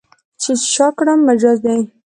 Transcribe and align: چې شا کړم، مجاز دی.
چې 0.41 0.51
شا 0.73 0.87
کړم، 0.97 1.19
مجاز 1.29 1.57
دی. 1.65 1.79